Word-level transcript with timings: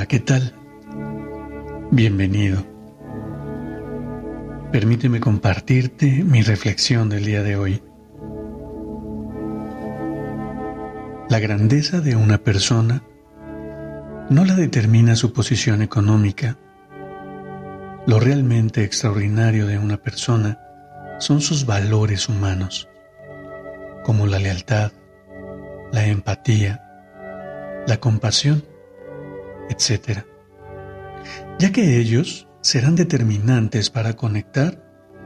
Hola, 0.00 0.08
¿qué 0.08 0.20
tal? 0.20 0.54
Bienvenido. 1.90 2.64
Permíteme 4.72 5.20
compartirte 5.20 6.24
mi 6.24 6.40
reflexión 6.40 7.10
del 7.10 7.26
día 7.26 7.42
de 7.42 7.56
hoy. 7.56 7.82
La 11.28 11.38
grandeza 11.38 12.00
de 12.00 12.16
una 12.16 12.38
persona 12.38 13.02
no 14.30 14.46
la 14.46 14.54
determina 14.54 15.16
su 15.16 15.34
posición 15.34 15.82
económica. 15.82 16.56
Lo 18.06 18.20
realmente 18.20 18.84
extraordinario 18.84 19.66
de 19.66 19.76
una 19.76 19.98
persona 19.98 20.58
son 21.18 21.42
sus 21.42 21.66
valores 21.66 22.26
humanos, 22.26 22.88
como 24.02 24.26
la 24.26 24.38
lealtad, 24.38 24.92
la 25.92 26.06
empatía, 26.06 26.82
la 27.86 27.98
compasión 27.98 28.64
etc. 29.70 30.24
Ya 31.58 31.72
que 31.72 31.98
ellos 31.98 32.48
serán 32.60 32.96
determinantes 32.96 33.88
para 33.88 34.14
conectar 34.14 34.84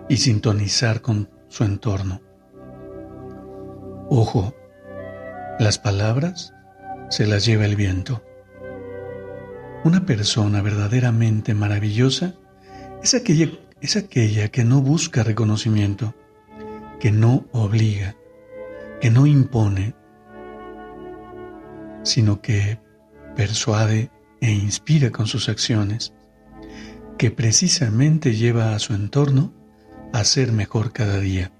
y 0.09 0.19
sintonizar 0.19 1.01
con 1.01 1.31
su 1.49 1.65
entorno. 1.65 2.21
Ojo, 4.09 4.55
las 5.59 5.79
palabras 5.79 6.53
se 7.09 7.27
las 7.27 7.45
lleva 7.47 7.65
el 7.65 7.75
viento. 7.75 8.23
Una 9.85 10.07
persona 10.07 10.63
verdaderamente 10.63 11.55
maravillosa 11.55 12.35
es 13.03 13.15
aquella, 13.15 13.49
es 13.81 13.97
aquella 13.97 14.49
que 14.49 14.65
no 14.65 14.81
busca 14.81 15.23
reconocimiento, 15.23 16.15
que 17.01 17.11
no 17.11 17.47
obliga, 17.53 18.17
que 19.01 19.11
no 19.11 19.27
impone, 19.27 19.95
sino 22.03 22.41
que 22.41 22.79
persuade 23.37 24.11
e 24.45 24.53
inspira 24.53 25.11
con 25.11 25.27
sus 25.27 25.49
acciones, 25.49 26.13
que 27.17 27.31
precisamente 27.31 28.35
lleva 28.35 28.75
a 28.75 28.79
su 28.79 28.93
entorno 28.93 29.55
a 30.13 30.23
ser 30.25 30.53
mejor 30.53 30.93
cada 30.93 31.19
día. 31.19 31.51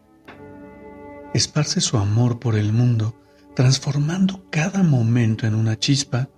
Esparce 1.33 1.81
su 1.81 1.97
amor 1.97 2.41
por 2.41 2.57
el 2.57 2.75
mundo, 2.75 3.19
transformando 3.57 4.45
cada 4.51 4.83
momento 4.83 5.47
en 5.47 5.55
una 5.55 5.79
chispa 5.79 6.29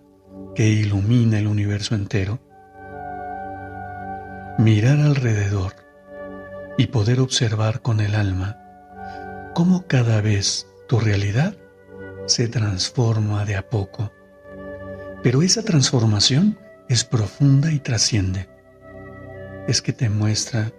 que 0.54 0.68
ilumina 0.68 1.40
el 1.40 1.48
universo 1.48 1.96
entero. 1.96 2.38
Mirar 4.56 5.00
alrededor 5.00 5.74
y 6.78 6.86
poder 6.86 7.18
observar 7.18 7.82
con 7.82 7.98
el 7.98 8.14
alma 8.14 8.56
cómo 9.52 9.88
cada 9.88 10.20
vez 10.20 10.68
tu 10.86 11.00
realidad 11.00 11.56
se 12.26 12.46
transforma 12.46 13.44
de 13.44 13.56
a 13.56 13.68
poco 13.68 14.12
pero 15.22 15.42
esa 15.42 15.62
transformación 15.62 16.58
es 16.88 17.04
profunda 17.04 17.72
y 17.72 17.80
trasciende. 17.80 18.48
Es 19.66 19.82
que 19.82 19.92
te 19.92 20.08
muestra 20.08 20.72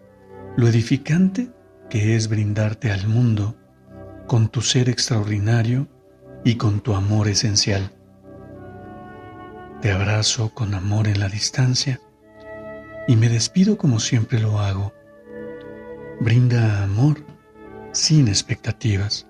lo 0.55 0.67
edificante 0.67 1.49
que 1.89 2.15
es 2.15 2.27
brindarte 2.29 2.91
al 2.91 3.07
mundo 3.07 3.55
con 4.27 4.49
tu 4.49 4.61
ser 4.61 4.89
extraordinario 4.89 5.87
y 6.43 6.55
con 6.55 6.81
tu 6.81 6.93
amor 6.93 7.27
esencial. 7.27 7.91
Te 9.81 9.91
abrazo 9.91 10.53
con 10.53 10.73
amor 10.73 11.07
en 11.07 11.19
la 11.19 11.29
distancia 11.29 11.99
y 13.07 13.15
me 13.15 13.29
despido 13.29 13.77
como 13.77 13.99
siempre 13.99 14.39
lo 14.39 14.59
hago. 14.59 14.93
Brinda 16.19 16.83
amor 16.83 17.23
sin 17.91 18.27
expectativas. 18.27 19.27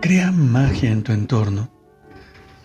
Crea 0.00 0.32
magia 0.32 0.90
en 0.90 1.02
tu 1.02 1.12
entorno 1.12 1.79